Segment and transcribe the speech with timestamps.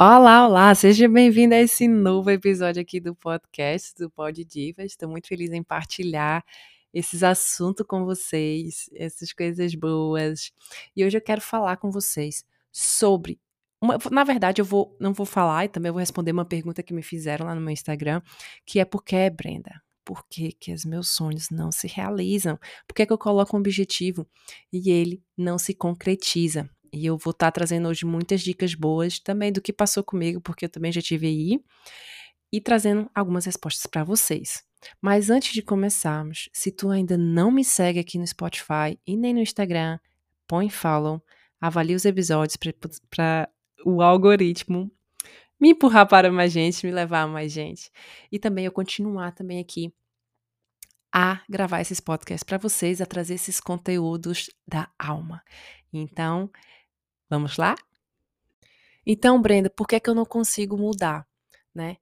[0.00, 4.92] Olá, olá, seja bem-vindo a esse novo episódio aqui do podcast do Pod Divas.
[4.92, 6.44] Estou muito feliz em partilhar
[6.94, 10.52] esses assuntos com vocês, essas coisas boas.
[10.94, 13.40] E hoje eu quero falar com vocês sobre
[13.80, 16.94] uma, na verdade, eu vou não vou falar e também vou responder uma pergunta que
[16.94, 18.22] me fizeram lá no meu Instagram,
[18.64, 19.82] que é por que, Brenda?
[20.04, 22.56] Por que, que os meus sonhos não se realizam?
[22.86, 24.28] Por que, que eu coloco um objetivo
[24.72, 26.70] e ele não se concretiza?
[26.92, 30.40] E eu vou estar tá trazendo hoje muitas dicas boas também do que passou comigo,
[30.40, 31.60] porque eu também já tive aí,
[32.52, 34.64] e trazendo algumas respostas para vocês.
[35.00, 39.34] Mas antes de começarmos, se tu ainda não me segue aqui no Spotify e nem
[39.34, 39.98] no Instagram,
[40.46, 41.22] põe follow,
[41.60, 42.56] avalie os episódios
[43.10, 43.48] para
[43.84, 44.90] o algoritmo
[45.60, 47.90] me empurrar para mais gente, me levar a mais gente.
[48.30, 49.92] E também eu continuar também aqui
[51.12, 55.42] a gravar esses podcasts para vocês, a trazer esses conteúdos da alma.
[55.92, 56.50] Então,
[57.28, 57.76] Vamos lá?
[59.06, 61.26] Então, Brenda, por que, é que eu não consigo mudar,
[61.74, 61.96] né?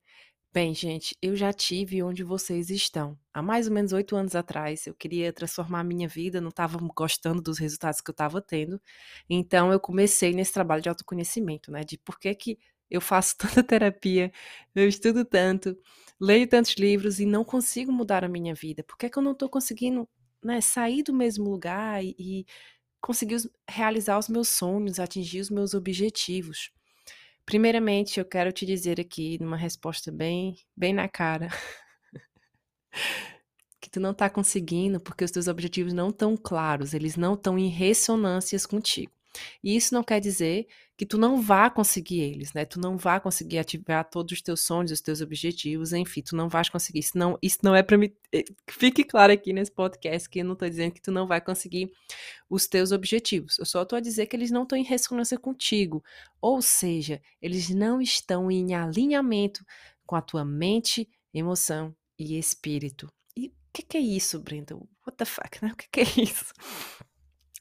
[0.52, 3.18] Bem, gente, eu já tive onde vocês estão.
[3.32, 6.78] Há mais ou menos oito anos atrás, eu queria transformar a minha vida, não estava
[6.94, 8.80] gostando dos resultados que eu estava tendo.
[9.28, 11.84] Então, eu comecei nesse trabalho de autoconhecimento, né?
[11.84, 12.58] De por que, que
[12.90, 14.32] eu faço tanta terapia,
[14.74, 15.76] eu estudo tanto,
[16.20, 18.82] leio tantos livros e não consigo mudar a minha vida.
[18.82, 20.08] Por que, que eu não estou conseguindo
[20.42, 22.46] né, sair do mesmo lugar e
[23.06, 23.36] conseguir
[23.70, 26.72] realizar os meus sonhos, atingir os meus objetivos.
[27.44, 31.48] Primeiramente, eu quero te dizer aqui, numa resposta bem, bem na cara,
[33.80, 37.56] que tu não está conseguindo porque os teus objetivos não estão claros, eles não estão
[37.56, 39.12] em ressonâncias contigo.
[39.62, 42.64] E isso não quer dizer que tu não vá conseguir eles, né?
[42.64, 46.48] Tu não vá conseguir ativar todos os teus sonhos, os teus objetivos, enfim, tu não
[46.48, 47.00] vais conseguir.
[47.00, 48.10] Isso não, isso não é para mim.
[48.32, 51.40] Eh, fique claro aqui nesse podcast que eu não estou dizendo que tu não vai
[51.40, 51.90] conseguir
[52.48, 53.58] os teus objetivos.
[53.58, 56.02] Eu só estou a dizer que eles não estão em ressonância contigo.
[56.40, 59.64] Ou seja, eles não estão em alinhamento
[60.06, 63.12] com a tua mente, emoção e espírito.
[63.36, 64.74] E o que, que, é isso, Brenda?
[64.74, 65.72] What the fuck, né?
[65.72, 66.54] O que, que é isso?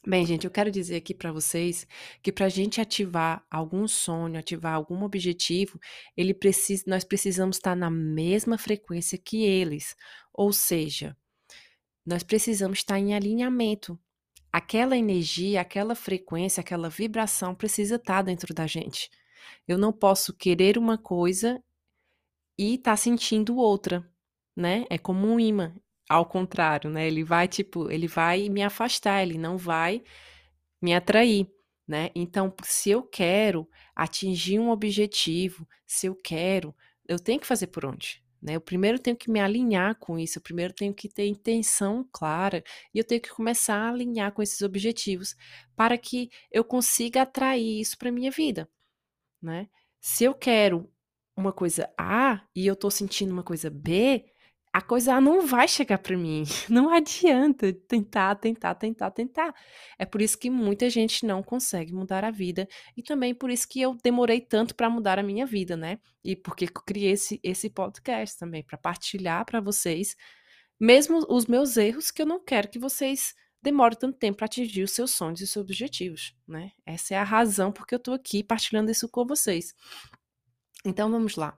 [0.08, 1.84] Bem, gente, eu quero dizer aqui para vocês
[2.22, 5.80] que para a gente ativar algum sonho, ativar algum objetivo,
[6.16, 9.96] ele precisa, nós precisamos estar na mesma frequência que eles.
[10.32, 11.16] Ou seja,
[12.06, 13.98] nós precisamos estar em alinhamento.
[14.52, 19.10] Aquela energia, aquela frequência, aquela vibração precisa estar dentro da gente.
[19.66, 21.60] Eu não posso querer uma coisa
[22.56, 24.08] e estar tá sentindo outra,
[24.56, 24.86] né?
[24.88, 25.74] É como um imã
[26.08, 27.06] ao contrário, né?
[27.06, 30.02] Ele vai, tipo, ele vai me afastar, ele não vai
[30.80, 31.50] me atrair,
[31.86, 32.10] né?
[32.14, 36.74] Então, se eu quero atingir um objetivo, se eu quero,
[37.08, 38.22] eu tenho que fazer por onde?
[38.42, 38.54] Né?
[38.54, 42.62] Eu primeiro tenho que me alinhar com isso, eu primeiro tenho que ter intenção clara
[42.94, 45.34] e eu tenho que começar a alinhar com esses objetivos
[45.74, 48.68] para que eu consiga atrair isso para minha vida,
[49.42, 49.68] né?
[50.00, 50.90] Se eu quero
[51.36, 54.24] uma coisa A e eu estou sentindo uma coisa B,
[54.76, 56.44] a coisa não vai chegar para mim.
[56.68, 59.54] Não adianta tentar, tentar, tentar, tentar.
[59.98, 63.66] É por isso que muita gente não consegue mudar a vida e também por isso
[63.66, 65.98] que eu demorei tanto para mudar a minha vida, né?
[66.22, 70.14] E porque eu criei esse, esse podcast também para partilhar para vocês,
[70.78, 74.82] mesmo os meus erros, que eu não quero que vocês demorem tanto tempo para atingir
[74.82, 76.72] os seus sonhos e seus objetivos, né?
[76.84, 79.74] Essa é a razão porque eu estou aqui partilhando isso com vocês.
[80.84, 81.56] Então vamos lá.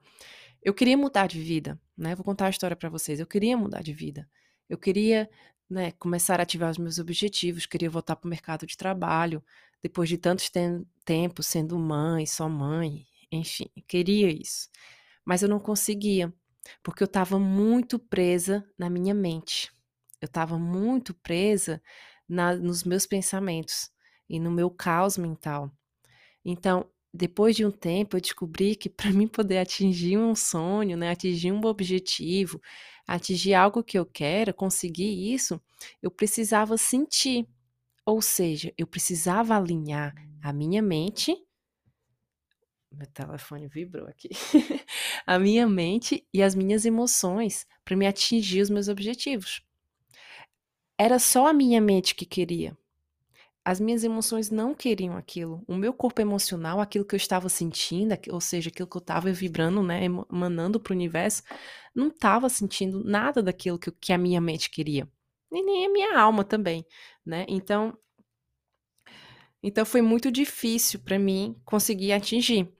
[0.61, 2.15] Eu queria mudar de vida, né?
[2.15, 3.19] Vou contar a história para vocês.
[3.19, 4.29] Eu queria mudar de vida.
[4.67, 5.29] Eu queria,
[5.69, 9.43] né, começar a ativar os meus objetivos, queria voltar para o mercado de trabalho,
[9.81, 14.69] depois de tantos tem tempos sendo mãe, só mãe, enfim, queria isso.
[15.25, 16.33] Mas eu não conseguia,
[16.83, 19.71] porque eu estava muito presa na minha mente.
[20.21, 21.81] Eu estava muito presa
[22.27, 23.89] na, nos meus pensamentos
[24.29, 25.71] e no meu caos mental.
[26.43, 31.09] Então, depois de um tempo, eu descobri que para mim poder atingir um sonho, né,
[31.11, 32.61] atingir um objetivo,
[33.07, 35.59] atingir algo que eu quero, conseguir isso,
[36.01, 37.47] eu precisava sentir.
[38.05, 41.35] Ou seja, eu precisava alinhar a minha mente.
[42.91, 44.29] Meu telefone vibrou aqui.
[45.25, 49.61] a minha mente e as minhas emoções para me atingir os meus objetivos.
[50.97, 52.77] Era só a minha mente que queria.
[53.69, 55.63] As minhas emoções não queriam aquilo.
[55.67, 59.31] O meu corpo emocional, aquilo que eu estava sentindo, ou seja, aquilo que eu estava
[59.31, 61.43] vibrando, né, emanando para o universo,
[61.93, 65.07] não estava sentindo nada daquilo que, que a minha mente queria.
[65.51, 66.83] E nem a minha alma também,
[67.23, 67.45] né?
[67.47, 67.95] Então,
[69.61, 72.73] então foi muito difícil para mim conseguir atingir.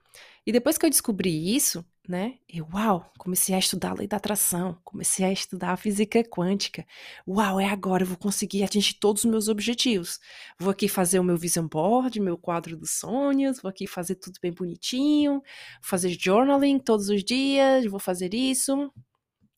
[0.43, 2.39] E depois que eu descobri isso, né?
[2.49, 6.83] Eu, uau, comecei a estudar a lei da atração, comecei a estudar a física quântica.
[7.27, 10.19] Uau, é agora, eu vou conseguir atingir todos os meus objetivos.
[10.59, 14.39] Vou aqui fazer o meu vision board, meu quadro dos sonhos, vou aqui fazer tudo
[14.41, 15.43] bem bonitinho,
[15.83, 18.91] fazer journaling todos os dias, vou fazer isso.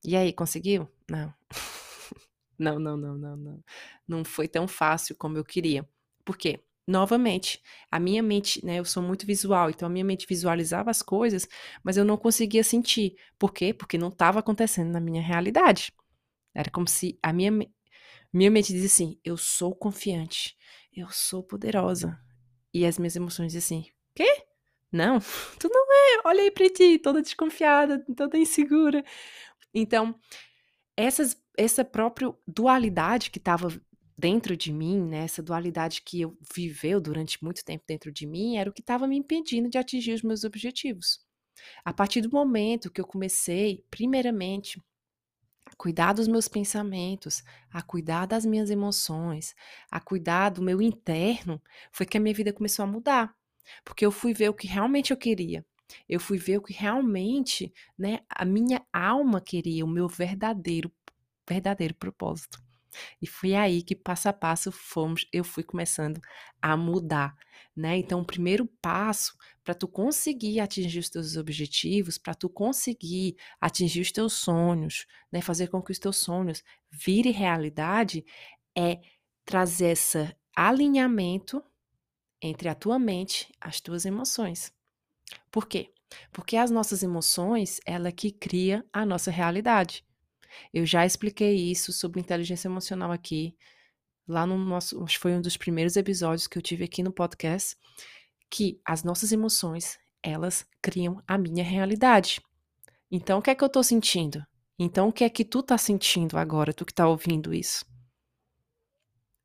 [0.04, 0.89] E aí, conseguiu?
[1.09, 1.33] Não.
[2.59, 3.63] não, não, não, não, não.
[4.06, 5.88] Não foi tão fácil como eu queria.
[6.25, 6.59] Por quê?
[6.88, 11.01] Novamente, a minha mente, né, eu sou muito visual, então a minha mente visualizava as
[11.01, 11.48] coisas,
[11.83, 13.16] mas eu não conseguia sentir.
[13.38, 13.74] Por quê?
[13.74, 15.94] Porque não estava acontecendo na minha realidade.
[16.54, 17.51] Era como se a minha,
[18.33, 20.57] minha mente dizia assim: eu sou confiante,
[20.94, 22.18] eu sou poderosa.
[22.74, 24.45] E as minhas emoções diziam assim: quê?
[24.92, 25.19] Não,
[25.60, 29.04] tu não é, olha aí pra ti, toda desconfiada, toda insegura.
[29.74, 30.16] Então,
[30.98, 33.69] essas, essa própria dualidade que estava
[34.21, 38.57] dentro de mim, né, essa dualidade que eu viveu durante muito tempo dentro de mim,
[38.57, 41.19] era o que estava me impedindo de atingir os meus objetivos.
[41.83, 44.79] A partir do momento que eu comecei, primeiramente,
[45.65, 49.56] a cuidar dos meus pensamentos, a cuidar das minhas emoções,
[49.89, 51.59] a cuidar do meu interno,
[51.91, 53.35] foi que a minha vida começou a mudar.
[53.83, 55.65] Porque eu fui ver o que realmente eu queria.
[56.07, 60.91] Eu fui ver o que realmente, né, a minha alma queria, o meu verdadeiro
[61.47, 62.62] verdadeiro propósito.
[63.21, 66.19] E foi aí que passo a passo fomos, eu fui começando
[66.61, 67.35] a mudar,
[67.75, 67.97] né?
[67.97, 74.01] Então, o primeiro passo para tu conseguir atingir os teus objetivos, para tu conseguir atingir
[74.01, 78.25] os teus sonhos, né, fazer com que os teus sonhos virem realidade,
[78.77, 78.99] é
[79.45, 81.63] trazer esse alinhamento
[82.41, 84.73] entre a tua mente, as tuas emoções.
[85.51, 85.94] Por quê?
[86.31, 90.05] Porque as nossas emoções, ela que cria a nossa realidade.
[90.74, 93.56] Eu já expliquei isso sobre inteligência emocional aqui,
[94.27, 97.12] lá no nosso, acho que foi um dos primeiros episódios que eu tive aqui no
[97.12, 97.75] podcast,
[98.50, 102.42] que as nossas emoções, elas criam a minha realidade.
[103.09, 104.45] Então, o que é que eu tô sentindo?
[104.80, 107.86] Então, o que é que tu tá sentindo agora, tu que tá ouvindo isso?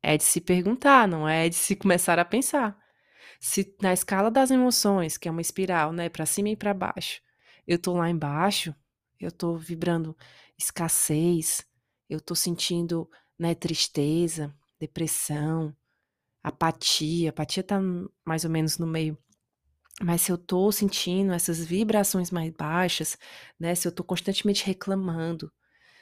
[0.01, 2.77] É de se perguntar, não é de se começar a pensar.
[3.39, 7.21] Se na escala das emoções, que é uma espiral, né, para cima e para baixo,
[7.67, 8.73] eu tô lá embaixo,
[9.25, 10.15] eu tô vibrando
[10.57, 11.65] escassez,
[12.09, 15.75] eu tô sentindo, né, tristeza, depressão,
[16.43, 17.29] apatia.
[17.29, 17.79] Apatia tá
[18.25, 19.17] mais ou menos no meio.
[20.01, 23.17] Mas se eu tô sentindo essas vibrações mais baixas,
[23.59, 25.51] né, se eu tô constantemente reclamando,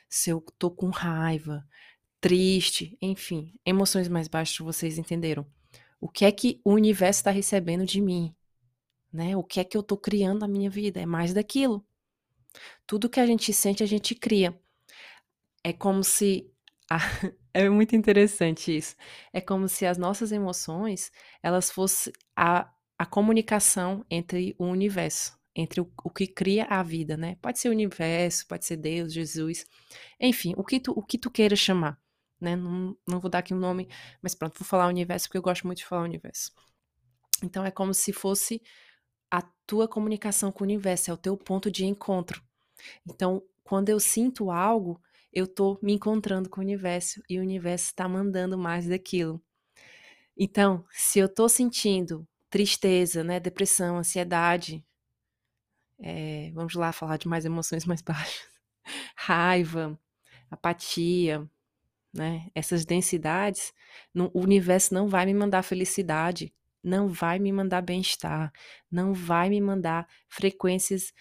[0.10, 1.66] se eu tô com raiva,
[2.20, 5.46] triste, enfim, emoções mais baixas, vocês entenderam.
[6.00, 8.36] O que é que o universo está recebendo de mim?
[9.12, 9.36] Né?
[9.38, 11.00] O que é que eu tô criando na minha vida?
[11.00, 11.86] É mais daquilo.
[12.88, 14.60] Tudo que a gente sente, a gente cria.
[15.64, 16.52] É como se.
[17.54, 18.96] é muito interessante isso.
[19.34, 21.12] É como se as nossas emoções
[21.42, 27.18] elas fossem a, a comunicação entre o universo, entre o, o que cria a vida,
[27.18, 27.36] né?
[27.42, 29.66] Pode ser o universo, pode ser Deus, Jesus,
[30.20, 32.00] enfim, o que tu, o que tu queira chamar,
[32.40, 32.56] né?
[32.56, 33.90] Não, não vou dar aqui um nome,
[34.22, 36.52] mas pronto, vou falar universo porque eu gosto muito de falar universo.
[37.44, 38.62] Então é como se fosse
[39.32, 42.42] a tua comunicação com o universo, é o teu ponto de encontro.
[43.08, 45.02] Então, quando eu sinto algo,
[45.34, 49.42] eu tô me encontrando com o universo e o universo está mandando mais daquilo.
[50.38, 54.84] Então, se eu tô sentindo tristeza, né, depressão, ansiedade,
[56.00, 58.48] é, vamos lá falar de mais emoções mais baixas,
[59.16, 60.00] raiva,
[60.52, 61.48] apatia,
[62.14, 63.74] né, essas densidades,
[64.14, 66.54] no, o universo não vai me mandar felicidade,
[66.86, 68.52] não vai me mandar bem-estar,
[68.92, 71.12] não vai me mandar frequências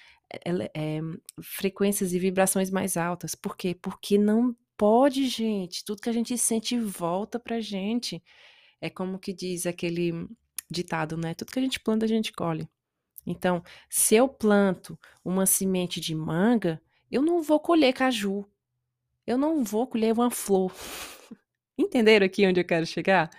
[0.75, 1.01] é,
[1.43, 3.35] frequências e vibrações mais altas.
[3.35, 3.75] Por quê?
[3.75, 5.85] Porque não pode, gente.
[5.85, 8.23] Tudo que a gente sente volta pra gente.
[8.81, 10.29] É como que diz aquele
[10.71, 11.35] ditado, né?
[11.35, 12.69] Tudo que a gente planta, a gente colhe.
[13.27, 16.81] Então, se eu planto uma semente de manga,
[17.11, 18.44] eu não vou colher caju.
[19.27, 20.73] Eu não vou colher uma flor.
[21.79, 23.31] Entenderam aqui onde eu quero chegar?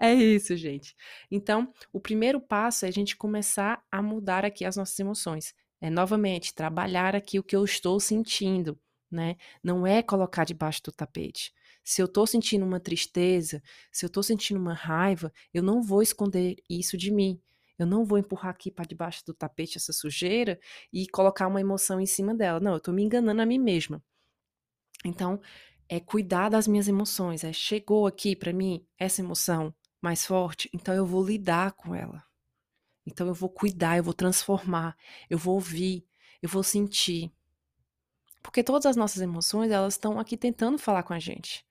[0.00, 0.96] É isso, gente.
[1.30, 5.88] Então, o primeiro passo é a gente começar a mudar aqui as nossas emoções é
[5.88, 8.78] novamente trabalhar aqui o que eu estou sentindo,
[9.10, 9.36] né?
[9.62, 11.52] Não é colocar debaixo do tapete.
[11.82, 16.02] Se eu estou sentindo uma tristeza, se eu estou sentindo uma raiva, eu não vou
[16.02, 17.40] esconder isso de mim.
[17.78, 20.60] Eu não vou empurrar aqui para debaixo do tapete essa sujeira
[20.92, 22.60] e colocar uma emoção em cima dela.
[22.60, 24.02] Não, eu estou me enganando a mim mesma.
[25.02, 25.40] Então,
[25.88, 27.42] é cuidar das minhas emoções.
[27.42, 32.24] É chegou aqui para mim essa emoção mais forte, então eu vou lidar com ela.
[33.06, 34.96] Então eu vou cuidar, eu vou transformar,
[35.28, 36.06] eu vou ouvir,
[36.42, 37.32] eu vou sentir.
[38.42, 41.64] Porque todas as nossas emoções, elas estão aqui tentando falar com a gente.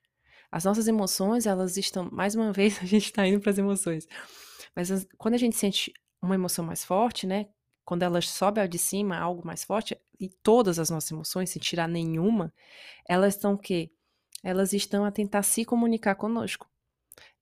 [0.50, 4.06] As nossas emoções, elas estão, mais uma vez, a gente está indo para as emoções.
[4.74, 7.48] Mas as, quando a gente sente uma emoção mais forte, né?
[7.90, 11.60] quando elas sobem ao de cima, algo mais forte, e todas as nossas emoções, sem
[11.60, 12.54] tirar nenhuma,
[13.04, 13.90] elas estão o quê?
[14.44, 16.70] Elas estão a tentar se comunicar conosco.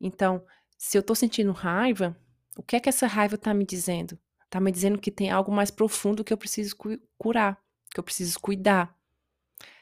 [0.00, 0.42] Então,
[0.78, 2.16] se eu estou sentindo raiva,
[2.56, 4.18] o que é que essa raiva está me dizendo?
[4.44, 6.74] Está me dizendo que tem algo mais profundo que eu preciso
[7.18, 8.96] curar, que eu preciso cuidar.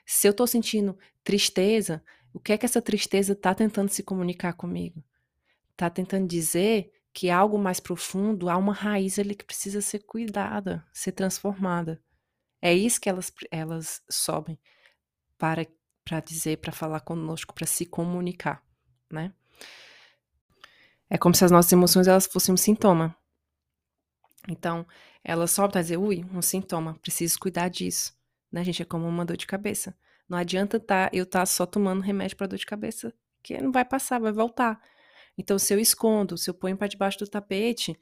[0.07, 4.55] Se eu estou sentindo tristeza, o que é que essa tristeza está tentando se comunicar
[4.55, 5.05] comigo?
[5.73, 10.85] Está tentando dizer que algo mais profundo, há uma raiz ali que precisa ser cuidada,
[10.93, 12.03] ser transformada.
[12.61, 14.59] É isso que elas, elas sobem
[15.39, 15.67] para,
[16.05, 18.63] para dizer, para falar conosco, para se comunicar,
[19.11, 19.33] né?
[21.09, 23.17] É como se as nossas emoções elas fossem um sintoma.
[24.49, 24.87] Então,
[25.25, 28.15] ela sobe para dizer, ui, um sintoma, preciso cuidar disso.
[28.51, 28.83] Né, gente?
[28.83, 29.97] É como uma dor de cabeça.
[30.29, 33.71] Não adianta tá, eu estar tá só tomando remédio para dor de cabeça, que não
[33.71, 34.81] vai passar, vai voltar.
[35.39, 37.99] Então, se eu escondo, se eu ponho para debaixo do tapete,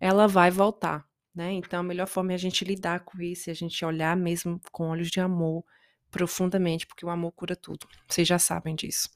[0.00, 1.52] ela vai voltar, né?
[1.52, 4.60] Então, a melhor forma é a gente lidar com isso, é a gente olhar mesmo
[4.72, 5.64] com olhos de amor
[6.10, 7.86] profundamente, porque o amor cura tudo.
[8.08, 9.08] Vocês já sabem disso.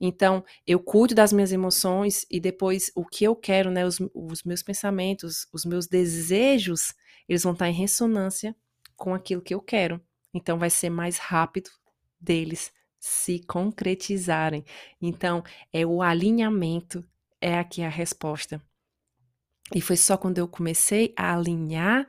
[0.00, 4.44] Então, eu cuido das minhas emoções e depois o que eu quero, né, os, os
[4.44, 6.94] meus pensamentos, os meus desejos,
[7.28, 8.54] eles vão estar em ressonância
[8.96, 10.00] com aquilo que eu quero.
[10.32, 11.70] Então, vai ser mais rápido
[12.20, 14.64] deles se concretizarem.
[15.00, 17.04] Então, é o alinhamento
[17.40, 18.62] é aqui a resposta.
[19.74, 22.06] E foi só quando eu comecei a alinhar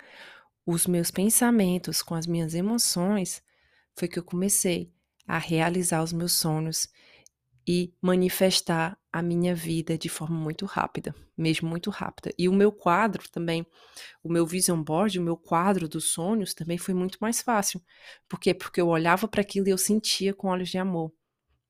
[0.65, 3.41] os meus pensamentos com as minhas emoções,
[3.95, 4.91] foi que eu comecei
[5.27, 6.87] a realizar os meus sonhos
[7.71, 12.33] e manifestar a minha vida de forma muito rápida, mesmo muito rápida.
[12.35, 13.63] E o meu quadro também,
[14.23, 17.79] o meu vision board, o meu quadro dos sonhos também foi muito mais fácil.
[18.27, 18.55] Por quê?
[18.55, 21.13] Porque eu olhava para aquilo e eu sentia com olhos de amor.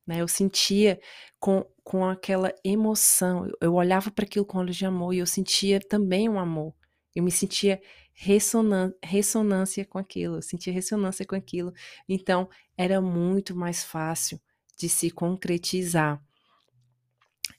[0.06, 0.22] Né?
[0.22, 0.98] Eu sentia
[1.38, 3.46] com, com aquela emoção.
[3.60, 6.74] Eu olhava para aquilo com olhos de amor e eu sentia também um amor.
[7.14, 7.78] Eu me sentia
[8.14, 11.74] ressonan ressonância com aquilo, eu sentia ressonância com aquilo.
[12.08, 14.40] Então, era muito mais fácil
[14.80, 16.22] de se concretizar.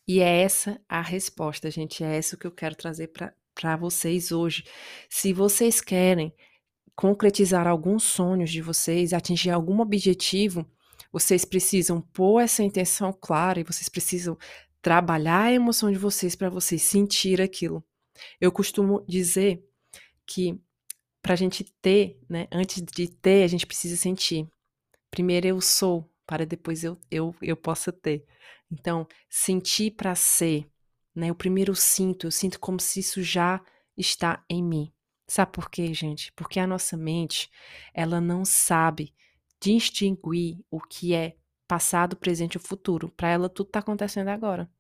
[0.08, 2.04] E é essa a resposta, gente.
[2.04, 3.12] É essa que eu quero trazer
[3.54, 4.64] para vocês hoje.
[5.08, 6.34] Se vocês querem
[6.96, 10.66] concretizar alguns sonhos de vocês, atingir algum objetivo,
[11.12, 14.36] vocês precisam pôr essa intenção clara e vocês precisam
[14.82, 17.84] trabalhar a emoção de vocês para vocês sentir aquilo.
[18.40, 19.64] Eu costumo dizer
[20.26, 20.60] que
[21.22, 24.48] para a gente ter, né, antes de ter, a gente precisa sentir.
[25.12, 28.24] Primeiro eu sou, para depois eu, eu, eu possa ter.
[28.72, 30.66] Então, sentir para ser,
[31.14, 31.30] né?
[31.30, 33.62] O primeiro sinto, eu sinto como se isso já
[33.98, 34.94] está em mim.
[35.28, 36.32] Sabe por quê, gente?
[36.32, 37.52] Porque a nossa mente,
[37.94, 39.14] ela não sabe
[39.60, 41.36] distinguir o que é
[41.68, 43.10] passado, presente ou futuro.
[43.10, 44.72] Para ela, tudo está acontecendo agora.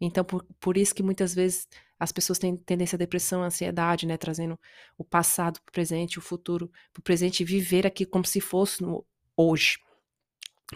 [0.00, 4.04] Então, por, por isso que muitas vezes as pessoas têm tendência à depressão, à ansiedade,
[4.04, 4.16] né?
[4.16, 4.58] Trazendo
[4.98, 8.40] o passado para o presente, o futuro para o presente e viver aqui como se
[8.40, 9.78] fosse no hoje.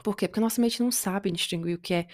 [0.02, 0.28] Por quê?
[0.28, 2.06] Porque a nossa mente não sabe distinguir o que é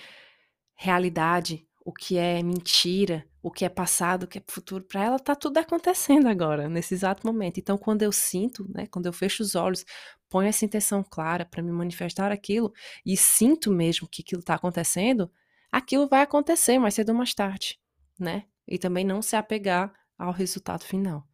[0.75, 4.85] realidade, o que é mentira, o que é passado, o que é futuro.
[4.85, 7.59] Para ela tá tudo acontecendo agora, nesse exato momento.
[7.59, 9.85] Então, quando eu sinto, né, quando eu fecho os olhos,
[10.29, 12.73] ponho essa intenção clara para me manifestar aquilo
[13.05, 15.31] e sinto mesmo que aquilo está acontecendo,
[15.71, 17.79] aquilo vai acontecer mais cedo ou mais tarde,
[18.19, 18.45] né?
[18.67, 21.27] E também não se apegar ao resultado final.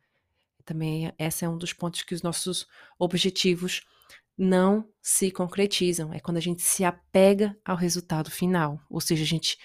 [0.64, 2.66] Também esse é um dos pontos que os nossos
[2.98, 3.82] objetivos
[4.38, 6.12] não se concretizam.
[6.12, 8.80] É quando a gente se apega ao resultado final.
[8.88, 9.58] Ou seja, a gente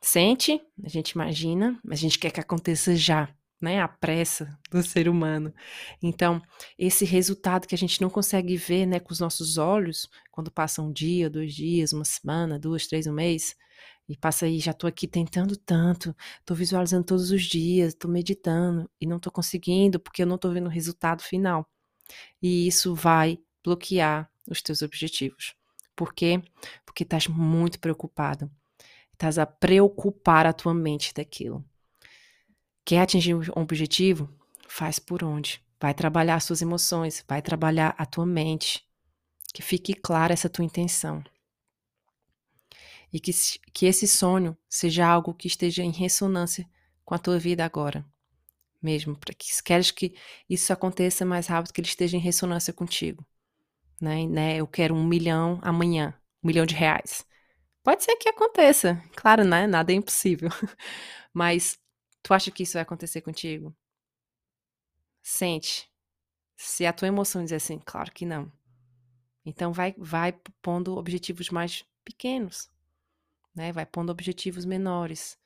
[0.00, 3.28] sente, a gente imagina, mas a gente quer que aconteça já,
[3.60, 3.80] né?
[3.80, 5.52] A pressa do ser humano.
[6.02, 6.40] Então,
[6.78, 10.80] esse resultado que a gente não consegue ver, né, com os nossos olhos, quando passa
[10.80, 13.54] um dia, dois dias, uma semana, duas, três, um mês,
[14.08, 16.16] e passa aí, já tô aqui tentando tanto,
[16.46, 20.50] tô visualizando todos os dias, tô meditando e não tô conseguindo porque eu não tô
[20.50, 21.68] vendo o resultado final
[22.42, 25.54] e isso vai bloquear os teus objetivos.
[25.94, 26.42] Por quê?
[26.84, 28.50] Porque estás muito preocupado.
[29.12, 31.64] Estás a preocupar a tua mente daquilo.
[32.84, 34.32] Quer atingir um objetivo?
[34.68, 35.62] Faz por onde?
[35.80, 38.84] Vai trabalhar as suas emoções, vai trabalhar a tua mente.
[39.52, 41.22] Que fique clara essa tua intenção.
[43.12, 43.32] E que,
[43.72, 46.68] que esse sonho seja algo que esteja em ressonância
[47.04, 48.06] com a tua vida agora
[48.80, 50.14] mesmo, para que se queres que
[50.48, 53.26] isso aconteça mais rápido, que ele esteja em ressonância contigo.
[54.00, 54.26] Né?
[54.26, 54.56] né?
[54.56, 57.26] Eu quero um milhão amanhã, um milhão de reais.
[57.82, 59.66] Pode ser que aconteça, claro, né?
[59.66, 60.50] Nada é impossível.
[61.32, 61.78] Mas
[62.22, 63.74] tu acha que isso vai acontecer contigo?
[65.22, 65.90] Sente.
[66.56, 68.50] Se a tua emoção dizer assim, claro que não.
[69.44, 72.70] Então vai, vai pondo objetivos mais pequenos,
[73.54, 73.72] né?
[73.72, 75.38] Vai pondo objetivos menores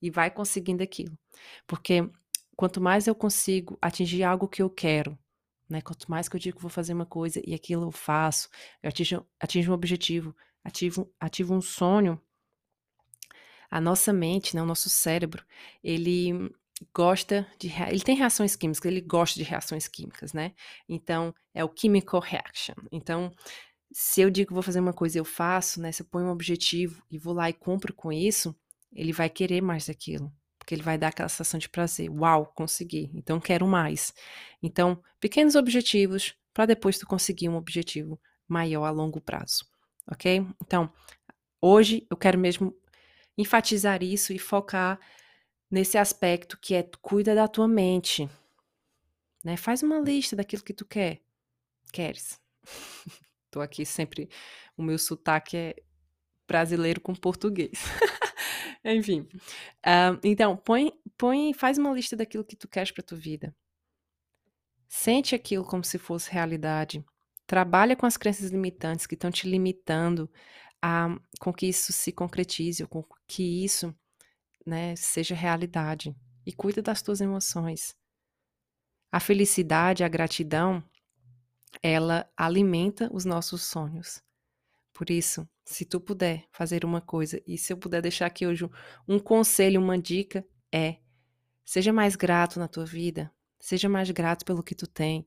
[0.00, 1.18] e vai conseguindo aquilo.
[1.66, 2.08] Porque
[2.60, 5.18] quanto mais eu consigo atingir algo que eu quero,
[5.66, 5.80] né?
[5.80, 8.50] Quanto mais que eu digo que vou fazer uma coisa e aquilo eu faço,
[8.82, 12.20] eu atinjo, atinjo um objetivo, ativo, ativo um sonho,
[13.70, 15.42] a nossa mente, né, o nosso cérebro,
[15.82, 16.52] ele
[16.94, 17.72] gosta de.
[17.88, 20.52] Ele tem reações químicas, ele gosta de reações químicas, né?
[20.86, 22.74] Então, é o chemical reaction.
[22.92, 23.32] Então,
[23.90, 25.92] se eu digo que vou fazer uma coisa eu faço, né?
[25.92, 28.54] Se eu ponho um objetivo e vou lá e compro com isso,
[28.92, 30.30] ele vai querer mais daquilo.
[30.60, 32.10] Porque ele vai dar aquela sensação de prazer.
[32.10, 33.10] Uau, consegui.
[33.14, 34.12] Então, quero mais.
[34.62, 39.64] Então, pequenos objetivos para depois tu conseguir um objetivo maior a longo prazo.
[40.06, 40.46] Ok?
[40.62, 40.92] Então,
[41.60, 42.76] hoje eu quero mesmo
[43.38, 45.00] enfatizar isso e focar
[45.70, 48.28] nesse aspecto que é cuida da tua mente.
[49.42, 49.56] Né?
[49.56, 51.20] Faz uma lista daquilo que tu quer.
[51.92, 52.38] Queres.
[53.50, 54.28] Tô aqui sempre,
[54.76, 55.76] o meu sotaque é
[56.46, 57.72] brasileiro com português.
[58.84, 59.20] Enfim.
[59.84, 63.54] Uh, então, põe, põe, faz uma lista daquilo que tu queres para tua vida.
[64.88, 67.04] Sente aquilo como se fosse realidade.
[67.46, 70.30] Trabalha com as crenças limitantes que estão te limitando
[70.82, 71.08] a
[71.38, 73.94] com que isso se concretize, ou com que isso
[74.66, 76.14] né, seja realidade.
[76.46, 77.94] E cuida das tuas emoções.
[79.12, 80.82] A felicidade, a gratidão,
[81.82, 84.22] ela alimenta os nossos sonhos.
[85.00, 88.68] Por isso, se tu puder fazer uma coisa, e se eu puder deixar aqui hoje
[89.08, 90.98] um conselho, uma dica, é:
[91.64, 95.26] seja mais grato na tua vida, seja mais grato pelo que tu tem,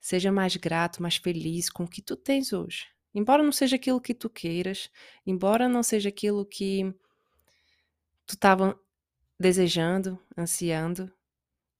[0.00, 2.86] seja mais grato, mais feliz com o que tu tens hoje.
[3.12, 4.88] Embora não seja aquilo que tu queiras,
[5.26, 6.84] embora não seja aquilo que
[8.24, 8.78] tu estava
[9.36, 11.12] desejando, ansiando,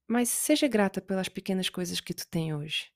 [0.09, 2.91] mas seja grata pelas pequenas coisas que tu tem hoje.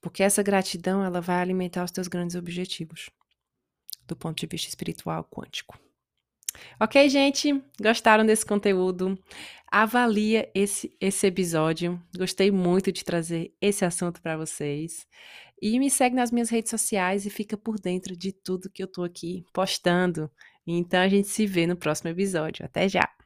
[0.00, 3.10] Porque essa gratidão, ela vai alimentar os teus grandes objetivos,
[4.08, 5.78] do ponto de vista espiritual quântico.
[6.80, 7.62] Ok, gente?
[7.80, 9.18] Gostaram desse conteúdo?
[9.70, 12.02] Avalia esse, esse episódio.
[12.16, 15.06] Gostei muito de trazer esse assunto para vocês.
[15.60, 18.86] E me segue nas minhas redes sociais e fica por dentro de tudo que eu
[18.86, 20.30] tô aqui postando.
[20.66, 22.64] Então a gente se vê no próximo episódio.
[22.64, 23.17] Até já!